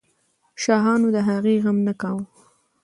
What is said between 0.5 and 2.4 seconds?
شاهانو د هغې غم نه کاوه.